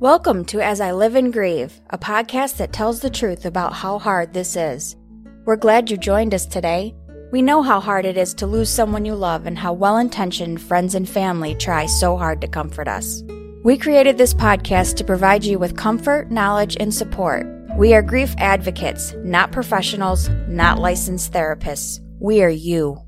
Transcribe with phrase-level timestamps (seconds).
[0.00, 3.98] Welcome to As I Live and Grieve, a podcast that tells the truth about how
[3.98, 4.96] hard this is.
[5.44, 6.94] We're glad you joined us today.
[7.32, 10.62] We know how hard it is to lose someone you love and how well intentioned
[10.62, 13.22] friends and family try so hard to comfort us.
[13.62, 17.46] We created this podcast to provide you with comfort, knowledge, and support.
[17.76, 22.00] We are grief advocates, not professionals, not licensed therapists.
[22.18, 23.02] We are you.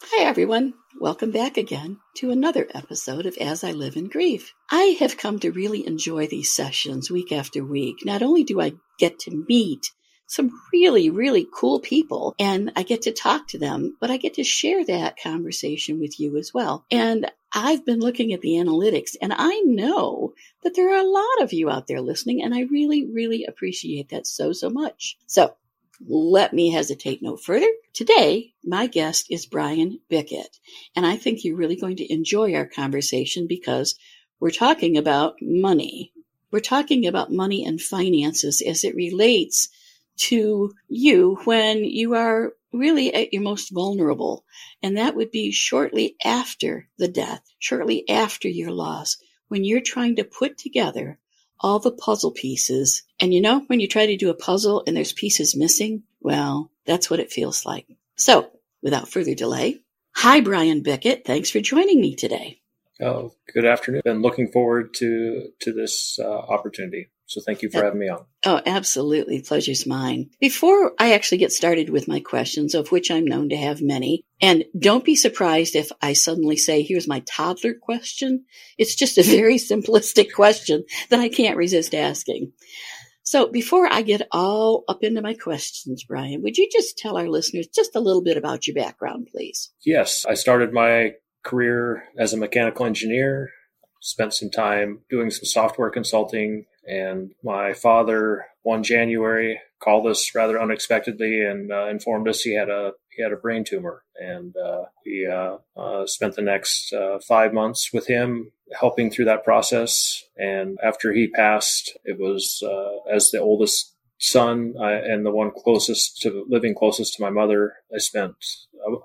[0.00, 0.74] Hi, everyone.
[1.00, 4.52] Welcome back again to another episode of As I Live and Grieve.
[4.68, 7.98] I have come to really enjoy these sessions week after week.
[8.04, 9.92] Not only do I get to meet
[10.26, 14.34] some really, really cool people and I get to talk to them, but I get
[14.34, 16.84] to share that conversation with you as well.
[16.90, 21.42] And I've been looking at the analytics and I know that there are a lot
[21.42, 25.16] of you out there listening and I really, really appreciate that so, so much.
[25.28, 25.54] So
[26.06, 27.70] let me hesitate no further.
[27.92, 30.58] Today, my guest is Brian Bickett,
[30.94, 33.98] and I think you're really going to enjoy our conversation because
[34.40, 36.12] we're talking about money.
[36.50, 39.68] We're talking about money and finances as it relates
[40.18, 44.44] to you when you are really at your most vulnerable.
[44.82, 49.16] And that would be shortly after the death, shortly after your loss,
[49.48, 51.18] when you're trying to put together
[51.60, 53.02] all the puzzle pieces.
[53.20, 56.70] And you know, when you try to do a puzzle and there's pieces missing, well,
[56.86, 57.86] that's what it feels like.
[58.16, 58.50] So
[58.82, 59.80] without further delay,
[60.14, 61.24] hi, Brian Bickett.
[61.24, 62.60] Thanks for joining me today.
[63.00, 64.02] Oh, good afternoon.
[64.04, 67.10] Been looking forward to to this uh, opportunity.
[67.26, 68.24] So thank you for having me on.
[68.46, 69.42] Oh, absolutely.
[69.42, 70.30] Pleasure's mine.
[70.40, 74.24] Before I actually get started with my questions, of which I'm known to have many,
[74.40, 78.44] and don't be surprised if I suddenly say, here's my toddler question.
[78.76, 82.52] It's just a very simplistic question that I can't resist asking.
[83.22, 87.28] So before I get all up into my questions, Brian, would you just tell our
[87.28, 89.70] listeners just a little bit about your background, please?
[89.84, 91.12] Yes, I started my
[91.44, 93.50] career as a mechanical engineer,
[94.00, 100.60] spent some time doing some software consulting and my father, one January, called us rather
[100.60, 104.84] unexpectedly and uh, informed us he had a he had a brain tumor, and uh,
[105.04, 110.22] we uh, uh spent the next uh, five months with him, helping through that process.
[110.36, 116.20] And after he passed, it was uh, as the oldest son and the one closest
[116.22, 117.74] to living closest to my mother.
[117.94, 118.34] I spent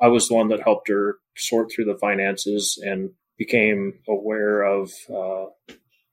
[0.02, 4.92] I, was the one that helped her sort through the finances and became aware of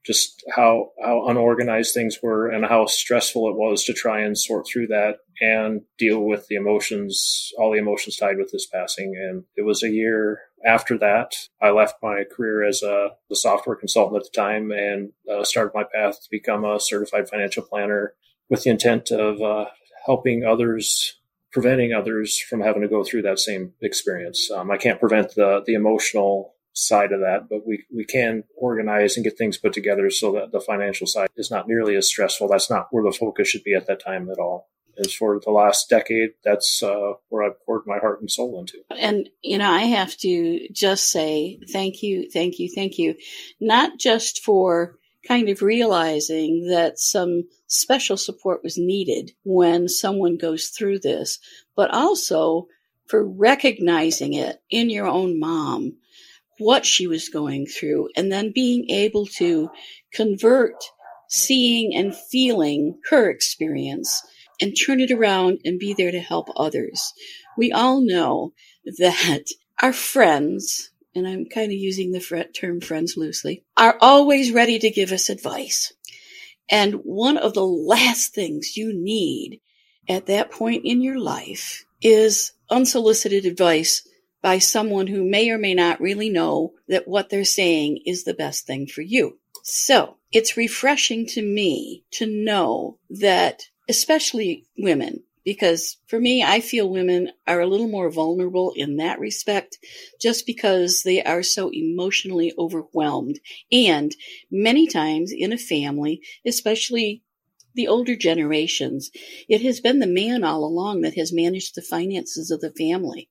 [0.05, 4.67] just how how unorganized things were and how stressful it was to try and sort
[4.67, 9.15] through that and deal with the emotions all the emotions tied with this passing.
[9.17, 13.77] And it was a year after that i left my career as a, a software
[13.77, 18.15] consultant at the time and uh, started my path to become a certified financial planner
[18.49, 19.67] with the intent of uh,
[20.05, 21.17] helping others
[21.53, 24.51] preventing others from having to go through that same experience.
[24.51, 29.17] Um, i can't prevent the the emotional side of that, but we, we can organize
[29.17, 32.49] and get things put together so that the financial side is not nearly as stressful.
[32.49, 34.69] That's not where the focus should be at that time at all.
[34.99, 38.79] As for the last decade, that's uh, where I've poured my heart and soul into.
[38.99, 43.15] And, you know, I have to just say thank you, thank you, thank you.
[43.61, 50.69] Not just for kind of realizing that some special support was needed when someone goes
[50.69, 51.39] through this,
[51.77, 52.67] but also
[53.07, 55.97] for recognizing it in your own mom
[56.61, 59.71] what she was going through and then being able to
[60.13, 60.75] convert
[61.29, 64.23] seeing and feeling her experience
[64.61, 67.13] and turn it around and be there to help others.
[67.57, 68.53] We all know
[68.99, 69.45] that
[69.81, 74.91] our friends, and I'm kind of using the term friends loosely, are always ready to
[74.91, 75.93] give us advice.
[76.69, 79.61] And one of the last things you need
[80.09, 84.07] at that point in your life is unsolicited advice
[84.43, 88.35] by someone who may or may not really know that what they're saying is the
[88.35, 89.39] best thing for you.
[89.63, 96.89] So it's refreshing to me to know that especially women, because for me, I feel
[96.89, 99.79] women are a little more vulnerable in that respect
[100.21, 103.41] just because they are so emotionally overwhelmed.
[103.73, 104.15] And
[104.51, 107.23] many times in a family, especially
[107.75, 109.11] the older generations,
[109.49, 113.29] it has been the man all along that has managed the finances of the family.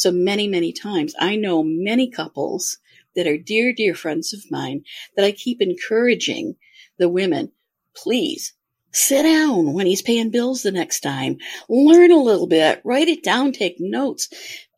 [0.00, 2.78] So many, many times I know many couples
[3.14, 6.56] that are dear, dear friends of mine that I keep encouraging
[6.96, 7.52] the women,
[7.94, 8.54] please
[8.92, 11.36] sit down when he's paying bills the next time.
[11.68, 14.30] Learn a little bit, write it down, take notes.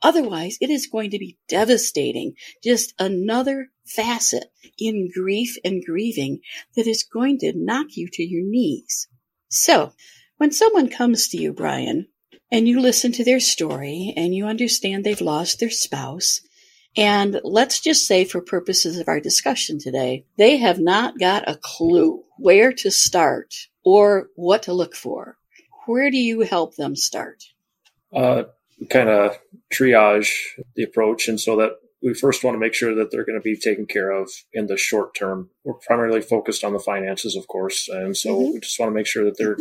[0.03, 2.35] Otherwise, it is going to be devastating.
[2.65, 4.47] Just another facet
[4.77, 6.41] in grief and grieving
[6.75, 9.07] that is going to knock you to your knees.
[9.51, 9.93] So
[10.39, 12.09] when someone comes to you, Brian,
[12.53, 16.41] and you listen to their story and you understand they've lost their spouse
[16.97, 21.57] And let's just say, for purposes of our discussion today, they have not got a
[21.57, 25.39] clue where to start or what to look for.
[25.87, 27.45] Where do you help them start?
[28.15, 28.45] Uh,
[28.91, 29.39] kind of
[29.73, 30.33] triage
[30.77, 31.73] the approach, and so that
[32.03, 34.67] we first want to make sure that they're going to be taken care of in
[34.67, 35.49] the short term.
[35.65, 38.53] We're primarily focused on the finances, of course, and so mm-hmm.
[38.53, 39.57] we just want to make sure that they're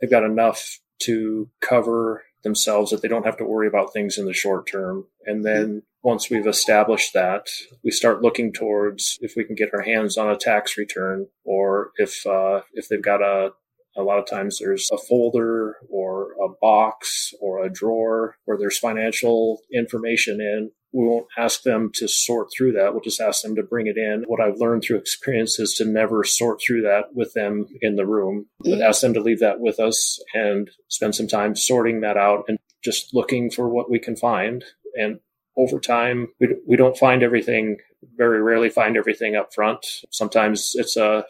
[0.00, 4.26] they've got enough to cover themselves that they don't have to worry about things in
[4.26, 5.06] the short term.
[5.26, 7.46] And then once we've established that,
[7.82, 11.90] we start looking towards if we can get our hands on a tax return or
[11.96, 13.52] if uh, if they've got a
[13.96, 18.78] a lot of times there's a folder or a box or a drawer where there's
[18.78, 20.70] financial information in.
[20.92, 22.92] We won't ask them to sort through that.
[22.92, 24.24] We'll just ask them to bring it in.
[24.26, 28.06] What I've learned through experience is to never sort through that with them in the
[28.06, 32.16] room, but ask them to leave that with us and spend some time sorting that
[32.16, 34.64] out and just looking for what we can find.
[34.94, 35.18] And
[35.56, 37.78] over time, we, we don't find everything,
[38.16, 39.84] very rarely find everything up front.
[40.10, 41.24] Sometimes it's a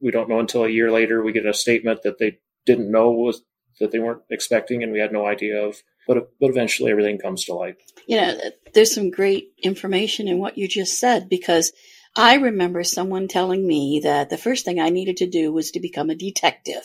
[0.00, 3.10] we don't know until a year later we get a statement that they didn't know
[3.10, 3.42] was
[3.80, 5.76] that they weren't expecting and we had no idea of
[6.06, 7.76] but but eventually everything comes to light
[8.06, 8.38] you know
[8.74, 11.72] there's some great information in what you just said because
[12.16, 15.80] I remember someone telling me that the first thing I needed to do was to
[15.80, 16.82] become a detective.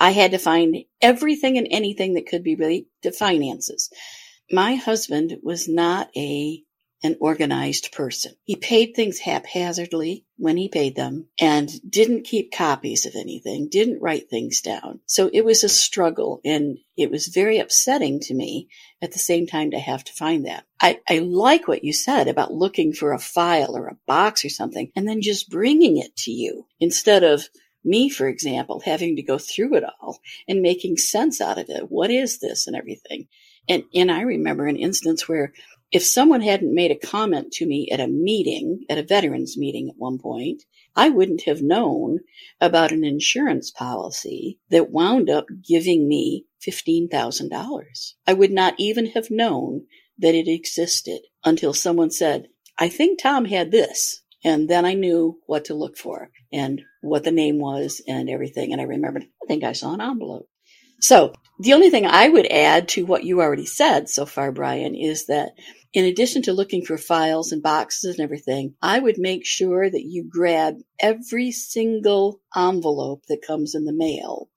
[0.00, 3.88] I had to find everything and anything that could be related to finances.
[4.50, 6.62] My husband was not a
[7.02, 8.32] an organized person.
[8.44, 14.02] He paid things haphazardly when he paid them and didn't keep copies of anything, didn't
[14.02, 15.00] write things down.
[15.06, 18.68] So it was a struggle and it was very upsetting to me
[19.00, 20.64] at the same time to have to find that.
[20.80, 24.48] I, I like what you said about looking for a file or a box or
[24.48, 27.48] something and then just bringing it to you instead of
[27.84, 31.90] me, for example, having to go through it all and making sense out of it.
[31.90, 33.28] What is this and everything?
[33.68, 35.52] And, and I remember an instance where
[35.90, 39.88] if someone hadn't made a comment to me at a meeting, at a veterans meeting
[39.88, 40.64] at one point,
[40.94, 42.18] I wouldn't have known
[42.60, 48.14] about an insurance policy that wound up giving me $15,000.
[48.26, 49.86] I would not even have known
[50.18, 52.48] that it existed until someone said,
[52.78, 54.22] I think Tom had this.
[54.44, 58.72] And then I knew what to look for and what the name was and everything.
[58.72, 60.48] And I remembered, I think I saw an envelope.
[61.00, 64.94] So the only thing I would add to what you already said so far, Brian,
[64.94, 65.52] is that
[65.92, 70.04] in addition to looking for files and boxes and everything, I would make sure that
[70.04, 74.50] you grab every single envelope that comes in the mail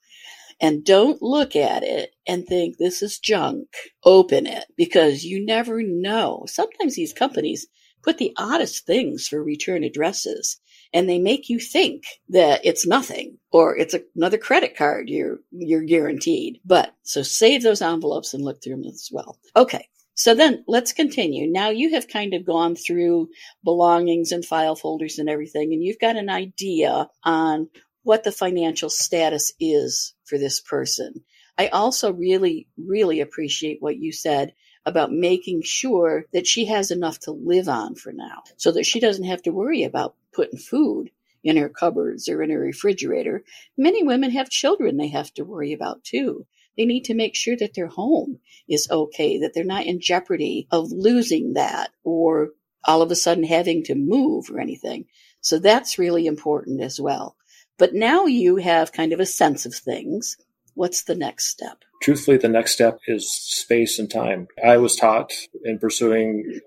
[0.60, 3.68] and don't look at it and think this is junk.
[4.04, 6.44] Open it because you never know.
[6.48, 7.68] Sometimes these companies
[8.04, 10.60] put the oddest things for return addresses
[10.94, 15.84] and they make you think that it's nothing or it's another credit card you're you're
[15.84, 16.60] guaranteed.
[16.66, 19.38] But so save those envelopes and look through them as well.
[19.56, 19.88] Okay.
[20.22, 21.52] So then let's continue.
[21.52, 23.30] Now you have kind of gone through
[23.64, 27.70] belongings and file folders and everything, and you've got an idea on
[28.04, 31.24] what the financial status is for this person.
[31.58, 34.54] I also really, really appreciate what you said
[34.86, 39.00] about making sure that she has enough to live on for now so that she
[39.00, 41.10] doesn't have to worry about putting food
[41.44, 43.44] in her cupboards or in her refrigerator.
[43.76, 46.46] Many women have children they have to worry about too.
[46.78, 50.68] They need to make sure that their home is okay, that they're not in jeopardy
[50.72, 52.50] of losing that or
[52.86, 55.06] all of a sudden having to move or anything.
[55.42, 57.36] So that's really important as well.
[57.78, 60.38] But now you have kind of a sense of things.
[60.76, 61.80] What's the next step?
[62.02, 64.48] Truthfully, the next step is space and time.
[64.64, 65.32] I was taught
[65.64, 66.60] in pursuing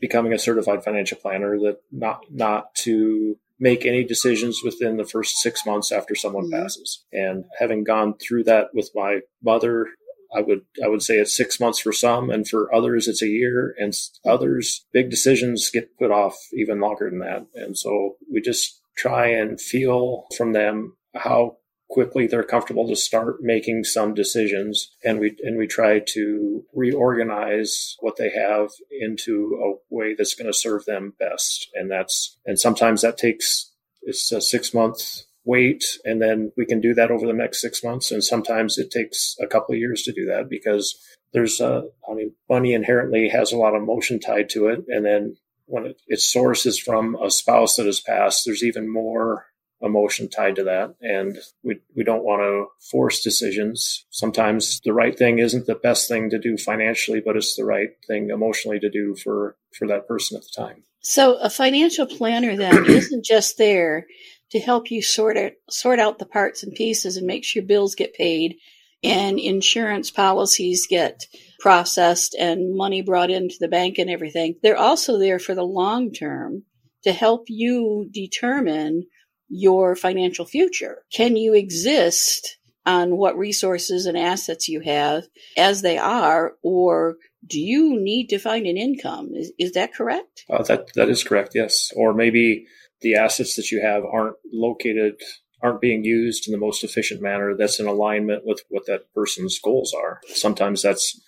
[0.00, 5.36] becoming a certified financial planner that not not to make any decisions within the first
[5.36, 6.60] six months after someone mm-hmm.
[6.60, 7.04] passes.
[7.12, 9.86] And having gone through that with my mother,
[10.34, 13.28] I would I would say it's six months for some, and for others it's a
[13.28, 13.92] year, and
[14.26, 17.46] others big decisions get put off even longer than that.
[17.54, 21.58] And so we just try and feel from them how
[21.92, 27.96] quickly they're comfortable to start making some decisions and we and we try to reorganize
[28.00, 31.68] what they have into a way that's going to serve them best.
[31.74, 33.70] And that's and sometimes that takes
[34.00, 37.84] it's a 6 month wait and then we can do that over the next 6
[37.84, 38.10] months.
[38.10, 40.98] And sometimes it takes a couple of years to do that because
[41.34, 44.80] there's a I mean money inherently has a lot of emotion tied to it.
[44.88, 48.90] And then when it, its source is from a spouse that has passed there's even
[48.90, 49.51] more
[49.82, 50.94] emotion tied to that.
[51.00, 54.06] And we, we don't want to force decisions.
[54.10, 57.90] Sometimes the right thing isn't the best thing to do financially, but it's the right
[58.06, 60.84] thing emotionally to do for, for that person at the time.
[61.00, 64.06] So a financial planner then isn't just there
[64.50, 67.94] to help you sort it, sort out the parts and pieces and make sure bills
[67.94, 68.56] get paid
[69.02, 71.26] and insurance policies get
[71.58, 74.56] processed and money brought into the bank and everything.
[74.62, 76.64] They're also there for the long term
[77.04, 79.06] to help you determine
[79.52, 81.02] your financial future.
[81.12, 82.56] Can you exist
[82.86, 85.24] on what resources and assets you have
[85.56, 87.16] as they are, or
[87.46, 89.30] do you need to find an income?
[89.34, 90.44] Is, is that correct?
[90.50, 91.52] Uh, that that is correct.
[91.54, 92.66] Yes, or maybe
[93.02, 95.20] the assets that you have aren't located
[95.62, 99.60] aren't being used in the most efficient manner that's in alignment with what that person's
[99.60, 100.20] goals are.
[100.28, 101.20] Sometimes that's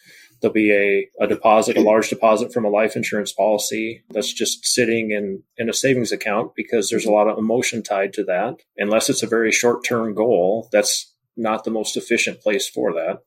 [0.44, 4.66] there'll be a, a deposit, a large deposit from a life insurance policy that's just
[4.66, 8.56] sitting in, in a savings account because there's a lot of emotion tied to that.
[8.76, 13.20] Unless it's a very short term goal, that's not the most efficient place for that.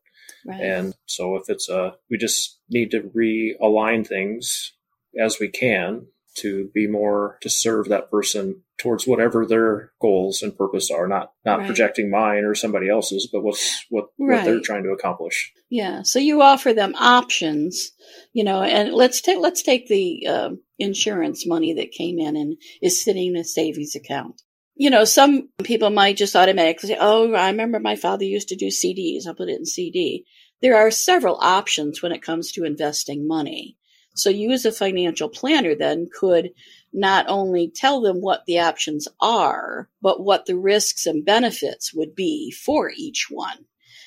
[0.45, 0.61] Right.
[0.61, 4.73] And so if it's a, we just need to realign things
[5.19, 6.05] as we can
[6.35, 11.31] to be more to serve that person towards whatever their goals and purpose are not
[11.45, 11.65] not right.
[11.67, 14.37] projecting mine or somebody else's but what's what right.
[14.37, 15.51] what they're trying to accomplish.
[15.69, 17.91] Yeah so you offer them options
[18.33, 22.57] you know and let's take let's take the uh, insurance money that came in and
[22.81, 24.41] is sitting in a savings account.
[24.75, 28.55] You know some people might just automatically say oh i remember my father used to
[28.55, 30.23] do cds i'll put it in cd
[30.61, 33.77] there are several options when it comes to investing money.
[34.15, 36.49] So you as a financial planner then could
[36.93, 42.15] not only tell them what the options are, but what the risks and benefits would
[42.15, 43.65] be for each one.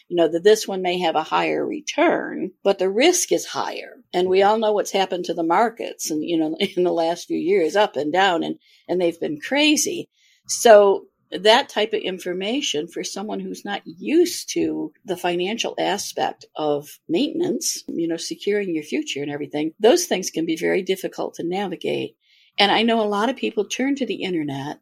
[0.09, 4.03] You know, that this one may have a higher return, but the risk is higher.
[4.13, 7.27] And we all know what's happened to the markets and, you know, in the last
[7.27, 8.59] few years up and down and,
[8.89, 10.09] and they've been crazy.
[10.47, 16.89] So that type of information for someone who's not used to the financial aspect of
[17.09, 21.45] maintenance, you know, securing your future and everything, those things can be very difficult to
[21.45, 22.17] navigate.
[22.59, 24.81] And I know a lot of people turn to the internet.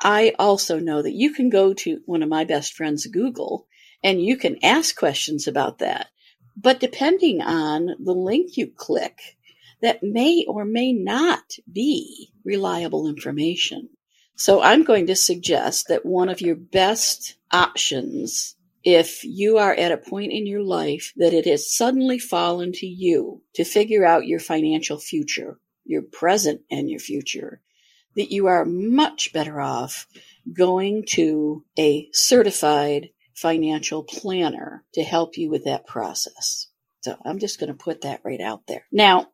[0.00, 3.66] I also know that you can go to one of my best friends, Google,
[4.02, 6.08] and you can ask questions about that.
[6.56, 9.36] But depending on the link you click,
[9.82, 13.90] that may or may not be reliable information.
[14.34, 19.92] So I'm going to suggest that one of your best options, if you are at
[19.92, 24.26] a point in your life that it has suddenly fallen to you to figure out
[24.26, 27.60] your financial future, your present and your future,
[28.16, 30.06] that you are much better off
[30.52, 36.68] going to a certified financial planner to help you with that process.
[37.02, 38.86] So I'm just going to put that right out there.
[38.90, 39.28] Now,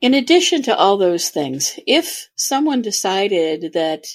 [0.00, 4.06] in addition to all those things, if someone decided that,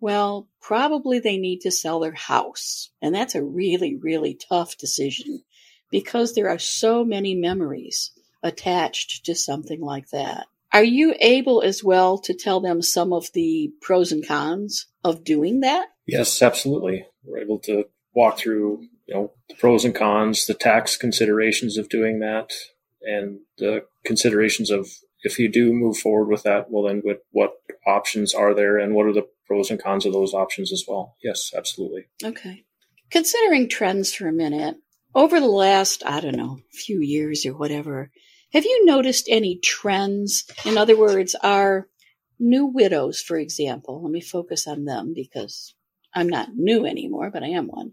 [0.00, 5.42] well, probably they need to sell their house, and that's a really, really tough decision
[5.90, 10.46] because there are so many memories attached to something like that.
[10.78, 15.24] Are you able as well to tell them some of the pros and cons of
[15.24, 15.88] doing that?
[16.06, 17.04] Yes, absolutely.
[17.24, 21.88] We're able to walk through, you know, the pros and cons, the tax considerations of
[21.88, 22.52] doing that,
[23.02, 24.88] and the considerations of
[25.24, 27.54] if you do move forward with that, well, then what, what
[27.84, 31.16] options are there and what are the pros and cons of those options as well?
[31.24, 32.06] Yes, absolutely.
[32.22, 32.62] Okay.
[33.10, 34.76] Considering trends for a minute,
[35.12, 38.12] over the last, I don't know, few years or whatever,
[38.52, 40.44] have you noticed any trends?
[40.64, 41.88] In other words, are
[42.38, 45.74] new widows, for example, let me focus on them because
[46.14, 47.92] I'm not new anymore, but I am one.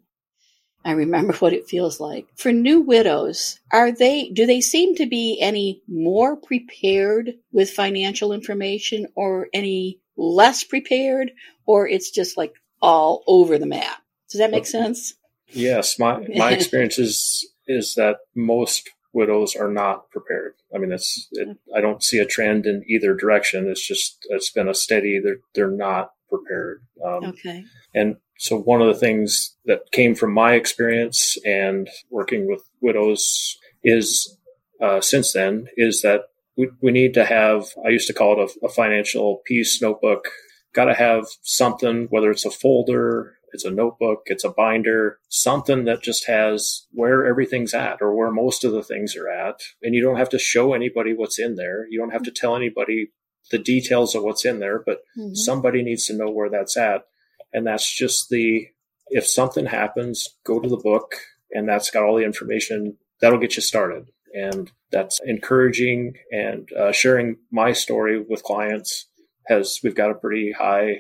[0.84, 2.28] I remember what it feels like.
[2.36, 8.32] For new widows, are they, do they seem to be any more prepared with financial
[8.32, 11.32] information or any less prepared
[11.66, 14.02] or it's just like all over the map?
[14.30, 15.16] Does that make uh, sense?
[15.50, 16.00] Yes.
[16.00, 20.54] My, my experience is, is that most widows are not prepared.
[20.76, 23.68] I mean, it's, it, I don't see a trend in either direction.
[23.68, 26.84] It's just, it's been a steady, they're, they're not prepared.
[27.04, 27.64] Um, okay.
[27.94, 33.58] And so one of the things that came from my experience and working with widows
[33.84, 34.38] is
[34.82, 36.24] uh, since then is that
[36.58, 40.28] we, we need to have, I used to call it a, a financial peace notebook.
[40.74, 45.86] Got to have something, whether it's a folder, it's a notebook, it's a binder, something
[45.86, 49.62] that just has where everything's at or where most of the things are at.
[49.82, 51.88] And you don't have to show anybody what's in there.
[51.90, 53.12] You don't have to tell anybody
[53.52, 55.34] the details of what's in there, but mm-hmm.
[55.36, 57.06] somebody needs to know where that's at.
[57.54, 58.68] And that's just the,
[59.08, 61.16] if something happens, go to the book
[61.52, 64.10] and that's got all the information that'll get you started.
[64.34, 69.08] And that's encouraging and uh, sharing my story with clients
[69.48, 71.00] has, we've got a pretty high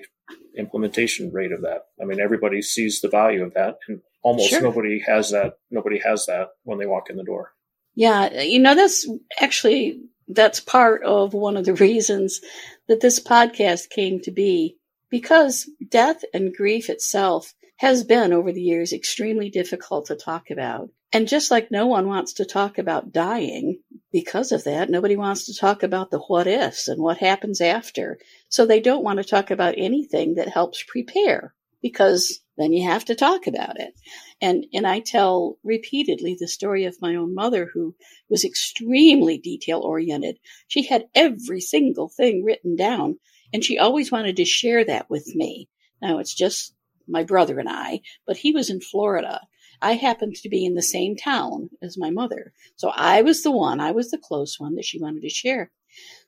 [0.58, 1.86] implementation rate of that.
[2.01, 4.62] I mean, everybody sees the value of that and almost sure.
[4.62, 5.58] nobody has that.
[5.70, 7.53] Nobody has that when they walk in the door.
[7.96, 8.41] Yeah.
[8.41, 9.08] You know, that's
[9.39, 12.41] actually, that's part of one of the reasons
[12.88, 14.77] that this podcast came to be
[15.10, 20.89] because death and grief itself has been over the years extremely difficult to talk about.
[21.15, 23.79] And just like no one wants to talk about dying,
[24.12, 28.19] because of that, nobody wants to talk about the what ifs and what happens after.
[28.50, 33.05] So they don't want to talk about anything that helps prepare because then you have
[33.05, 33.93] to talk about it.
[34.41, 37.95] And, and I tell repeatedly the story of my own mother who
[38.29, 40.38] was extremely detail oriented.
[40.67, 43.19] She had every single thing written down
[43.53, 45.69] and she always wanted to share that with me.
[46.01, 46.75] Now it's just
[47.07, 49.39] my brother and I, but he was in Florida.
[49.82, 52.53] I happened to be in the same town as my mother.
[52.75, 55.72] So I was the one, I was the close one that she wanted to share.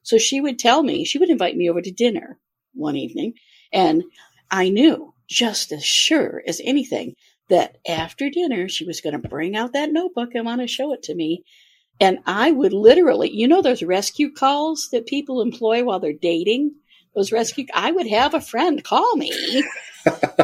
[0.04, 2.40] So she would tell me, she would invite me over to dinner
[2.74, 3.34] one evening,
[3.74, 4.04] and
[4.50, 7.16] I knew just as sure as anything
[7.50, 10.94] that after dinner she was going to bring out that notebook and want to show
[10.94, 11.44] it to me.
[12.00, 16.76] And I would literally, you know, those rescue calls that people employ while they're dating?
[17.16, 19.32] Those rescue, I would have a friend call me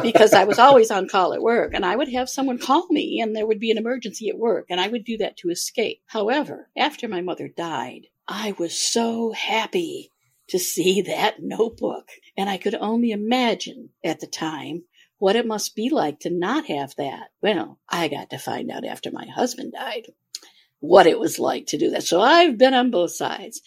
[0.02, 3.20] because I was always on call at work and I would have someone call me
[3.20, 6.02] and there would be an emergency at work and I would do that to escape.
[6.06, 10.10] However, after my mother died, I was so happy
[10.48, 14.84] to see that notebook and I could only imagine at the time
[15.18, 17.28] what it must be like to not have that.
[17.40, 20.06] Well, I got to find out after my husband died
[20.80, 22.02] what it was like to do that.
[22.02, 23.62] So I've been on both sides.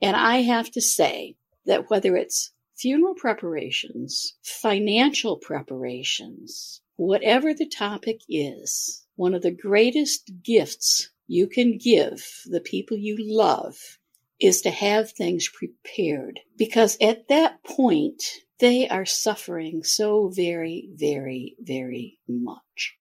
[0.00, 8.20] And I have to say that whether it's funeral preparations, financial preparations, whatever the topic
[8.28, 13.76] is, one of the greatest gifts you can give the people you love
[14.40, 18.22] is to have things prepared because at that point
[18.60, 22.96] they are suffering so very, very, very much.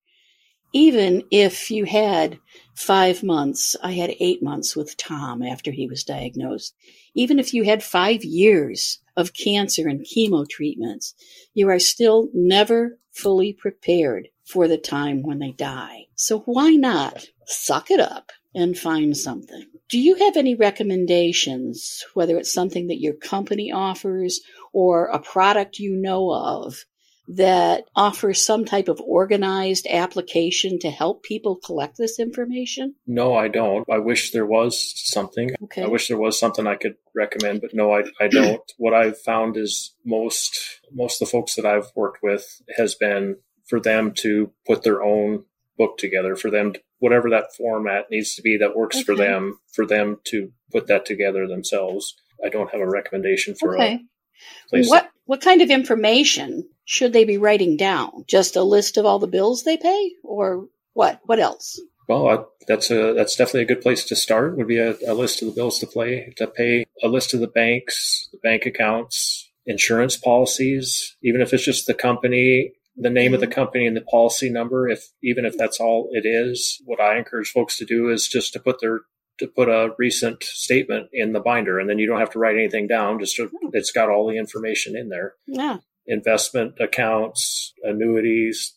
[0.74, 2.38] Even if you had
[2.76, 6.76] five months, I had eight months with Tom after he was diagnosed.
[7.16, 11.14] Even if you had five years of cancer and chemo treatments,
[11.54, 16.06] you are still never fully prepared for the time when they die.
[16.16, 19.66] So why not suck it up and find something?
[19.90, 24.40] Do you have any recommendations, whether it's something that your company offers
[24.72, 26.86] or a product you know of
[27.30, 32.96] that offers some type of organized application to help people collect this information?
[33.06, 33.88] No, I don't.
[33.90, 35.52] I wish there was something.
[35.64, 35.84] Okay.
[35.84, 38.62] I wish there was something I could recommend, but no, I, I don't.
[38.78, 43.38] what I've found is most most of the folks that I've worked with has been
[43.68, 45.46] for them to put their own
[45.78, 49.04] book together, for them to, whatever that format needs to be that works okay.
[49.04, 52.16] for them, for them to put that together themselves.
[52.44, 53.94] I don't have a recommendation for okay.
[53.94, 54.90] a place.
[54.90, 58.26] What what kind of information should they be writing down?
[58.28, 61.22] Just a list of all the bills they pay, or what?
[61.28, 61.80] What else?
[62.08, 64.58] Well, that's a that's definitely a good place to start.
[64.58, 67.42] Would be a, a list of the bills to play to pay, a list of
[67.42, 73.36] the banks, the bank accounts, insurance policies, even if it's just the company, the name
[73.36, 74.90] of the company and the policy number.
[74.90, 78.52] If even if that's all it is, what I encourage folks to do is just
[78.54, 79.02] to put their
[79.38, 82.56] to put a recent statement in the binder, and then you don't have to write
[82.56, 83.20] anything down.
[83.20, 85.36] Just to, it's got all the information in there.
[85.46, 85.78] Yeah.
[86.10, 88.76] Investment accounts, annuities,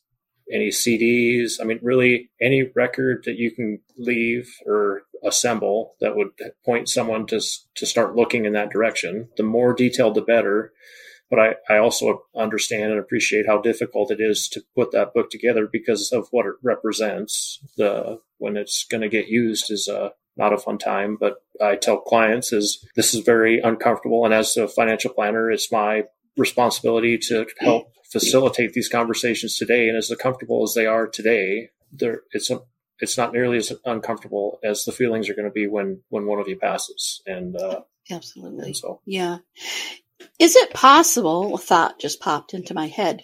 [0.52, 1.54] any CDs.
[1.60, 6.30] I mean, really any record that you can leave or assemble that would
[6.64, 7.40] point someone to
[7.76, 9.28] to start looking in that direction.
[9.36, 10.72] The more detailed, the better.
[11.30, 15.30] But I, I also understand and appreciate how difficult it is to put that book
[15.30, 17.58] together because of what it represents.
[17.78, 21.16] The when it's going to get used is a not a fun time.
[21.18, 24.24] But I tell clients is this is very uncomfortable.
[24.24, 26.04] And as a financial planner, it's my
[26.36, 29.88] responsibility to help facilitate these conversations today.
[29.88, 32.60] And as uncomfortable as they are today, there it's a,
[32.98, 36.38] it's not nearly as uncomfortable as the feelings are going to be when when one
[36.38, 37.22] of you passes.
[37.26, 39.38] And uh, absolutely, and so yeah.
[40.38, 41.54] Is it possible?
[41.54, 43.22] A thought just popped into my head.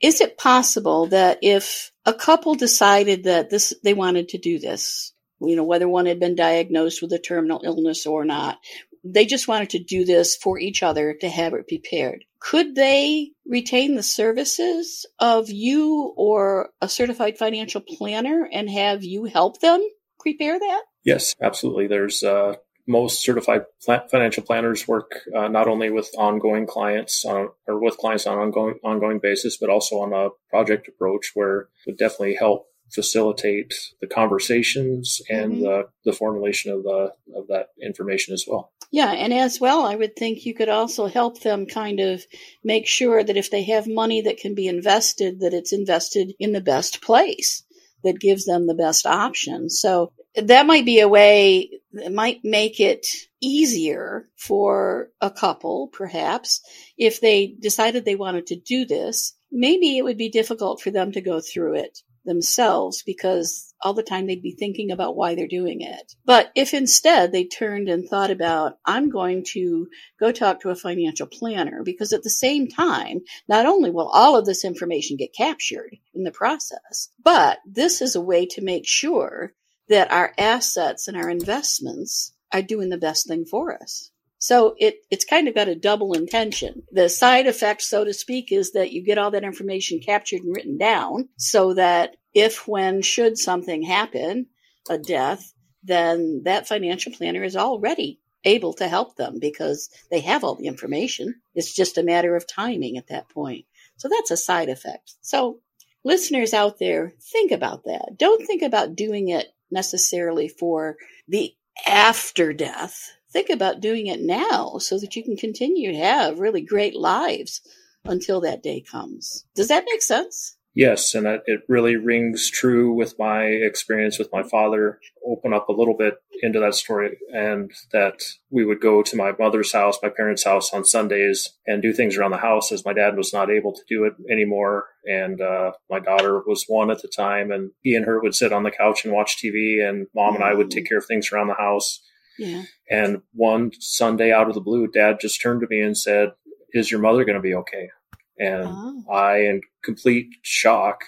[0.00, 5.12] Is it possible that if a couple decided that this they wanted to do this,
[5.40, 8.58] you know, whether one had been diagnosed with a terminal illness or not.
[9.04, 12.24] They just wanted to do this for each other to have it prepared.
[12.40, 19.24] Could they retain the services of you or a certified financial planner and have you
[19.24, 19.82] help them
[20.18, 20.82] prepare that?
[21.04, 21.86] Yes, absolutely.
[21.86, 22.54] There's uh,
[22.86, 23.62] most certified
[24.10, 28.44] financial planners work uh, not only with ongoing clients on, or with clients on an
[28.44, 33.72] ongoing ongoing basis, but also on a project approach where it would definitely help facilitate
[34.00, 35.62] the conversations and mm-hmm.
[35.62, 38.72] the, the formulation of the of that information as well.
[38.92, 42.24] Yeah, and as well, I would think you could also help them kind of
[42.64, 46.52] make sure that if they have money that can be invested, that it's invested in
[46.52, 47.62] the best place
[48.02, 49.70] that gives them the best option.
[49.70, 53.06] So that might be a way that might make it
[53.40, 56.60] easier for a couple, perhaps,
[56.98, 59.34] if they decided they wanted to do this.
[59.52, 64.02] Maybe it would be difficult for them to go through it themselves because all the
[64.02, 66.14] time they'd be thinking about why they're doing it.
[66.24, 69.88] But if instead they turned and thought about, I'm going to
[70.18, 74.36] go talk to a financial planner because at the same time, not only will all
[74.36, 78.86] of this information get captured in the process, but this is a way to make
[78.86, 79.52] sure
[79.88, 84.09] that our assets and our investments are doing the best thing for us.
[84.40, 86.82] So it, it's kind of got a double intention.
[86.90, 90.56] The side effect, so to speak, is that you get all that information captured and
[90.56, 94.46] written down so that if, when, should something happen,
[94.88, 100.42] a death, then that financial planner is already able to help them because they have
[100.42, 101.34] all the information.
[101.54, 103.66] It's just a matter of timing at that point.
[103.98, 105.16] So that's a side effect.
[105.20, 105.60] So
[106.02, 108.16] listeners out there, think about that.
[108.16, 110.96] Don't think about doing it necessarily for
[111.28, 111.52] the
[111.86, 116.60] after death think about doing it now so that you can continue to have really
[116.60, 117.60] great lives
[118.04, 119.44] until that day comes.
[119.54, 120.56] Does that make sense?
[120.72, 125.00] Yes, and it really rings true with my experience with my father.
[125.26, 129.32] Open up a little bit into that story, and that we would go to my
[129.36, 132.92] mother's house, my parents' house on Sundays, and do things around the house as my
[132.92, 134.86] dad was not able to do it anymore.
[135.04, 138.52] And uh, my daughter was one at the time, and he and her would sit
[138.52, 141.32] on the couch and watch TV, and mom and I would take care of things
[141.32, 142.00] around the house.
[142.40, 142.62] Yeah.
[142.90, 146.30] And one Sunday out of the blue, dad just turned to me and said,
[146.72, 147.90] Is your mother going to be okay?
[148.38, 149.04] And oh.
[149.12, 151.04] I, in complete shock,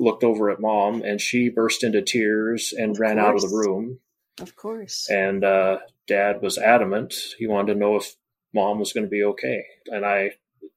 [0.00, 3.26] looked over at mom and she burst into tears and of ran course.
[3.26, 4.00] out of the room.
[4.40, 5.08] Of course.
[5.08, 7.14] And uh, dad was adamant.
[7.38, 8.16] He wanted to know if
[8.52, 9.64] mom was going to be okay.
[9.86, 10.32] And I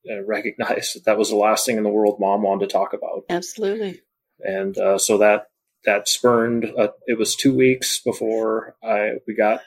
[0.07, 2.93] uh, recognized that that was the last thing in the world mom wanted to talk
[2.93, 3.23] about.
[3.27, 4.01] Absolutely.
[4.39, 5.47] And uh, so that
[5.85, 6.65] that spurned.
[6.77, 9.61] Uh, it was two weeks before I we got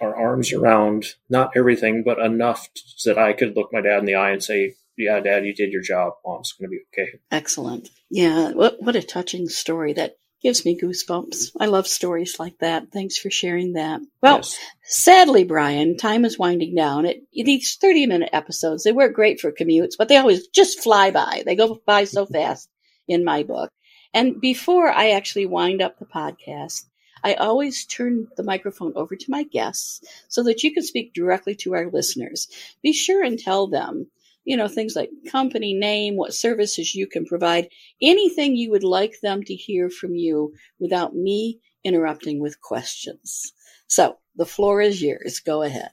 [0.00, 2.68] our arms around not everything, but enough
[3.04, 5.72] that I could look my dad in the eye and say, "Yeah, Dad, you did
[5.72, 6.14] your job.
[6.24, 7.90] Mom's going to be okay." Excellent.
[8.10, 11.50] Yeah, what what a touching story that gives me goosebumps.
[11.58, 12.92] I love stories like that.
[12.92, 14.00] Thanks for sharing that.
[14.22, 14.58] Well, yes.
[14.82, 17.06] sadly, Brian, time is winding down.
[17.06, 21.10] It, these 30 minute episodes, they work great for commutes, but they always just fly
[21.10, 21.42] by.
[21.44, 22.68] They go by so fast
[23.08, 23.72] in my book.
[24.14, 26.84] And before I actually wind up the podcast,
[27.24, 31.54] I always turn the microphone over to my guests so that you can speak directly
[31.56, 32.48] to our listeners.
[32.82, 34.08] Be sure and tell them,
[34.44, 37.68] you know, things like company name, what services you can provide,
[38.00, 43.52] anything you would like them to hear from you without me interrupting with questions.
[43.86, 45.40] So the floor is yours.
[45.40, 45.90] Go ahead.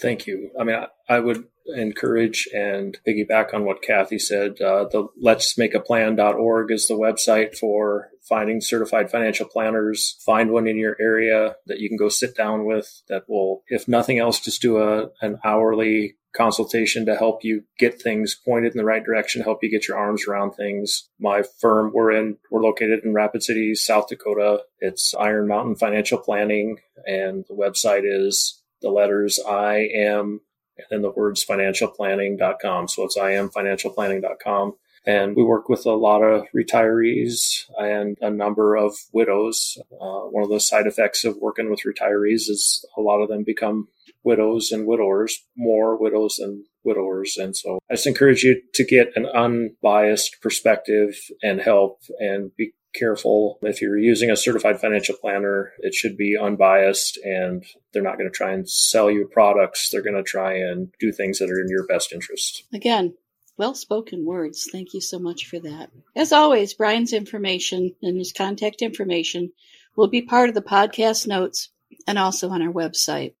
[0.00, 0.50] Thank you.
[0.58, 4.60] I mean, I, I would encourage and piggyback on what Kathy said.
[4.60, 10.16] Uh, the letsmakeaplan.org is the website for finding certified financial planners.
[10.24, 13.88] Find one in your area that you can go sit down with that will, if
[13.88, 18.78] nothing else, just do a, an hourly consultation to help you get things pointed in
[18.78, 21.08] the right direction, help you get your arms around things.
[21.18, 24.60] My firm, we're in, we're located in Rapid City, South Dakota.
[24.80, 26.76] It's Iron Mountain Financial Planning
[27.06, 30.40] and the website is the letters I am
[30.78, 32.88] and then the words financialplanning.com.
[32.88, 34.74] So it's imfinancialplanning.com.
[35.06, 39.78] And we work with a lot of retirees and a number of widows.
[39.92, 43.44] Uh, one of the side effects of working with retirees is a lot of them
[43.44, 43.86] become
[44.24, 47.36] widows and widowers, more widows than widowers.
[47.36, 52.72] And so I just encourage you to get an unbiased perspective and help and be
[52.98, 53.58] careful.
[53.62, 58.30] If you're using a certified financial planner, it should be unbiased and they're not going
[58.30, 59.90] to try and sell you products.
[59.90, 62.64] They're going to try and do things that are in your best interest.
[62.72, 63.14] Again,
[63.56, 64.68] well spoken words.
[64.70, 65.90] Thank you so much for that.
[66.14, 69.52] As always, Brian's information and his contact information
[69.96, 71.70] will be part of the podcast notes
[72.06, 73.34] and also on our website.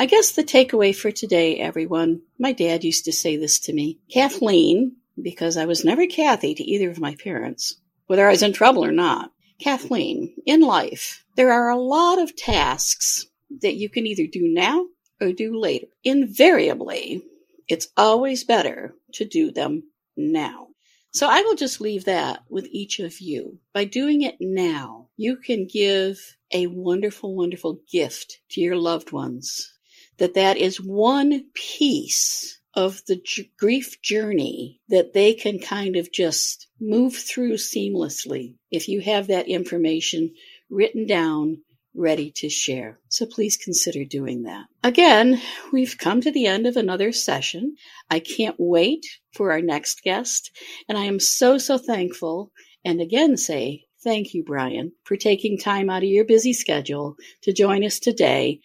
[0.00, 4.00] I guess the takeaway for today, everyone, my dad used to say this to me
[4.12, 8.52] Kathleen, because I was never Kathy to either of my parents, whether I was in
[8.52, 9.32] trouble or not.
[9.58, 13.26] Kathleen, in life, there are a lot of tasks
[13.60, 14.86] that you can either do now
[15.20, 15.86] or do later.
[16.04, 17.22] Invariably,
[17.68, 19.84] it's always better to do them
[20.16, 20.68] now.
[21.12, 23.58] So I will just leave that with each of you.
[23.74, 29.74] By doing it now, you can give a wonderful, wonderful gift to your loved ones.
[30.16, 36.12] That that is one piece of the j- grief journey that they can kind of
[36.12, 40.34] just move through seamlessly if you have that information
[40.70, 41.58] written down
[41.94, 42.98] ready to share.
[43.08, 44.64] So please consider doing that.
[44.82, 45.40] Again,
[45.72, 47.76] we've come to the end of another session.
[48.10, 49.04] I can't wait
[49.34, 50.50] for our next guest,
[50.88, 52.50] and I am so, so thankful
[52.84, 57.52] and again say thank you, Brian, for taking time out of your busy schedule to
[57.52, 58.60] join us today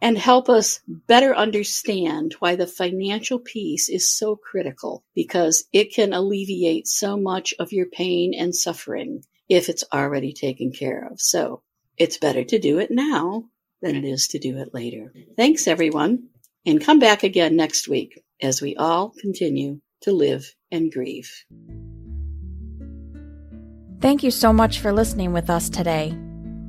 [0.00, 6.12] and help us better understand why the financial piece is so critical because it can
[6.12, 11.20] alleviate so much of your pain and suffering if it's already taken care of.
[11.20, 11.62] So
[11.96, 13.44] it's better to do it now
[13.82, 15.12] than it is to do it later.
[15.36, 16.28] Thanks, everyone,
[16.64, 21.30] and come back again next week as we all continue to live and grieve.
[24.00, 26.16] Thank you so much for listening with us today.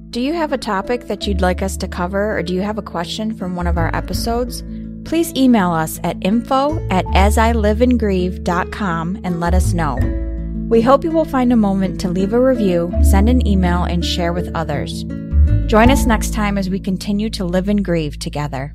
[0.09, 2.79] Do you have a topic that you'd like us to cover, or do you have
[2.79, 4.63] a question from one of our episodes?
[5.05, 9.99] Please email us at info at asiliveandgrieve.com and let us know.
[10.67, 14.03] We hope you will find a moment to leave a review, send an email, and
[14.03, 15.03] share with others.
[15.67, 18.73] Join us next time as we continue to live and grieve together.